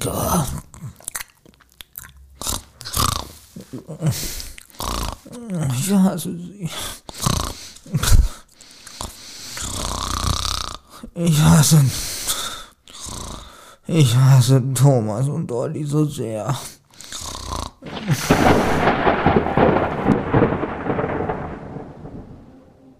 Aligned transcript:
lecker. 0.00 0.46
Ich 5.78 5.92
hasse 5.92 6.36
sie. 6.36 6.70
Ich 11.14 11.40
hasse. 11.40 11.84
Ich 13.86 14.16
hasse 14.16 14.62
Thomas 14.74 15.28
und 15.28 15.50
Olli 15.50 15.84
so 15.84 16.04
sehr. 16.04 16.54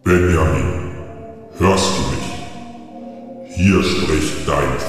Benjamin, 0.02 0.93
hörst 1.59 1.93
du 1.96 2.02
mich? 2.10 3.55
Hier 3.55 3.82
spricht 3.82 4.48
dein 4.48 4.80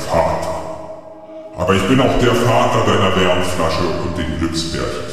aber 1.56 1.76
ich 1.76 1.84
bin 1.84 2.00
auch 2.00 2.18
der 2.20 2.34
Vater 2.34 2.86
deiner 2.86 3.16
Wärmflasche 3.16 3.84
und 4.04 4.18
den 4.18 4.40
Glücksbärchens. 4.40 5.12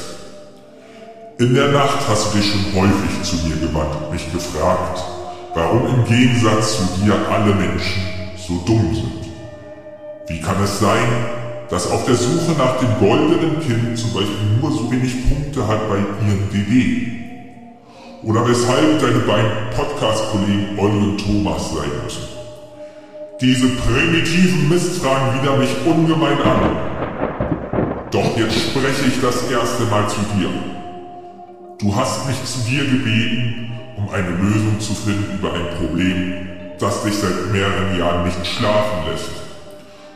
In 1.39 1.55
der 1.55 1.69
Nacht 1.69 1.99
hast 2.09 2.33
du 2.33 2.39
dich 2.39 2.51
schon 2.51 2.75
häufig 2.75 3.23
zu 3.23 3.37
mir 3.47 3.57
gewandt 3.57 3.95
und 4.03 4.13
mich 4.13 4.33
gefragt, 4.33 5.03
warum 5.55 5.87
im 5.87 6.05
Gegensatz 6.05 6.79
zu 6.79 7.05
dir 7.05 7.15
alle 7.31 7.55
Menschen 7.55 8.03
so 8.37 8.55
dumm 8.67 8.95
sind. 8.95 9.31
Wie 10.29 10.41
kann 10.41 10.63
es 10.63 10.79
sein, 10.79 11.09
dass 11.71 11.91
auf 11.91 12.05
der 12.07 12.15
Suche 12.15 12.53
nach 12.57 12.79
dem 12.79 12.99
goldenen 12.99 13.61
Kind 13.61 13.99
zum 13.99 14.13
Beispiel 14.15 14.59
nur 14.61 14.71
so 14.71 14.91
wenig 14.91 15.29
Punkte 15.29 15.67
hat 15.67 15.89
bei 15.89 15.97
ihrem 15.97 16.51
DD? 16.53 17.19
Oder 18.23 18.49
weshalb 18.49 19.01
deine 19.01 19.21
beiden 19.21 19.51
Podcast-Kollegen 19.77 20.79
Olli 20.79 20.99
und 20.99 21.19
Thomas 21.19 21.71
sein 21.71 21.91
müssen? 22.03 22.38
Diese 23.41 23.69
primitiven 23.69 24.69
Mistfragen 24.69 25.41
widern 25.41 25.61
mich 25.61 25.71
ungemein 25.87 26.43
an. 26.43 26.77
Doch 28.11 28.37
jetzt 28.37 28.59
spreche 28.59 29.07
ich 29.07 29.21
das 29.21 29.49
erste 29.49 29.85
Mal 29.85 30.09
zu 30.09 30.19
dir. 30.37 30.51
Du 31.79 31.95
hast 31.95 32.27
mich 32.27 32.45
zu 32.45 32.69
dir 32.69 32.85
gebeten, 32.85 33.71
um 33.97 34.09
eine 34.11 34.31
Lösung 34.31 34.81
zu 34.81 34.93
finden 34.93 35.39
über 35.39 35.55
ein 35.55 35.69
Problem, 35.79 36.49
das 36.81 37.05
dich 37.05 37.15
seit 37.15 37.53
mehreren 37.53 37.97
Jahren 37.97 38.25
nicht 38.25 38.45
schlafen 38.45 39.09
lässt. 39.09 39.31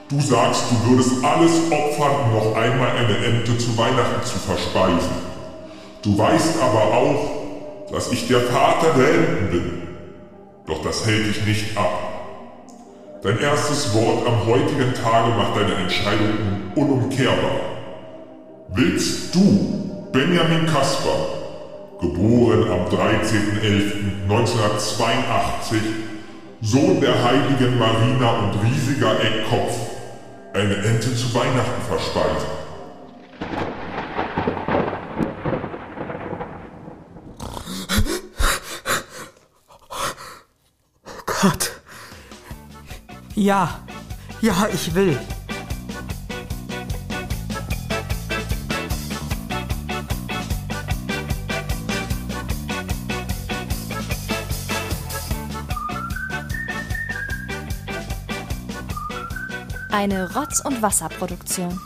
Du 0.08 0.20
sagst, 0.20 0.64
du 0.72 0.90
würdest 0.90 1.24
alles 1.24 1.52
opfern, 1.70 2.24
um 2.24 2.32
noch 2.34 2.56
einmal 2.56 2.90
eine 2.90 3.16
Ente 3.18 3.56
zu 3.56 3.78
Weihnachten 3.78 4.26
zu 4.26 4.38
verspeisen. 4.40 5.12
Du 6.02 6.18
weißt 6.18 6.60
aber 6.60 6.92
auch, 6.92 7.92
dass 7.92 8.10
ich 8.10 8.26
der 8.26 8.40
Vater 8.40 8.94
der 8.98 9.14
Enten 9.14 9.50
bin. 9.52 9.82
Doch 10.66 10.82
das 10.82 11.06
hält 11.06 11.28
dich 11.28 11.46
nicht 11.46 11.78
ab. 11.78 12.11
Dein 13.22 13.38
erstes 13.38 13.94
Wort 13.94 14.26
am 14.26 14.44
heutigen 14.46 14.92
Tage 14.94 15.28
macht 15.36 15.54
deine 15.54 15.76
Entscheidung 15.76 16.72
unumkehrbar. 16.74 17.60
Willst 18.70 19.32
du, 19.32 20.08
Benjamin 20.10 20.66
Kasper, 20.66 21.28
geboren 22.00 22.68
am 22.68 22.88
13.11.1982, 22.88 25.76
Sohn 26.62 27.00
der 27.00 27.22
heiligen 27.22 27.78
Marina 27.78 28.40
und 28.40 28.54
riesiger 28.64 29.20
Eckkopf, 29.20 29.78
eine 30.52 30.74
Ente 30.74 31.14
zu 31.14 31.32
Weihnachten 31.32 31.80
verspeisen? 31.88 32.48
Gott. 41.24 41.81
Ja, 43.42 43.80
ja, 44.40 44.68
ich 44.72 44.94
will. 44.94 45.18
Eine 59.90 60.32
Rotz- 60.32 60.60
und 60.64 60.80
Wasserproduktion. 60.80 61.80